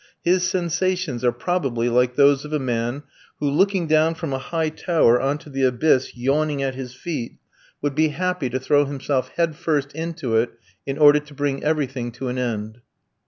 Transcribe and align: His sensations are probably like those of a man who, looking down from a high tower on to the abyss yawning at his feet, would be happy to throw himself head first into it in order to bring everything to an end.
His 0.23 0.41
sensations 0.49 1.23
are 1.23 1.31
probably 1.31 1.87
like 1.87 2.15
those 2.15 2.43
of 2.43 2.51
a 2.51 2.57
man 2.57 3.03
who, 3.39 3.47
looking 3.47 3.85
down 3.85 4.15
from 4.15 4.33
a 4.33 4.39
high 4.39 4.69
tower 4.69 5.21
on 5.21 5.37
to 5.37 5.49
the 5.51 5.61
abyss 5.61 6.17
yawning 6.17 6.63
at 6.63 6.73
his 6.73 6.95
feet, 6.95 7.37
would 7.83 7.93
be 7.93 8.07
happy 8.07 8.49
to 8.49 8.59
throw 8.59 8.85
himself 8.85 9.29
head 9.37 9.55
first 9.55 9.91
into 9.93 10.37
it 10.37 10.53
in 10.87 10.97
order 10.97 11.19
to 11.19 11.35
bring 11.35 11.63
everything 11.63 12.11
to 12.13 12.29
an 12.29 12.39
end. 12.39 12.81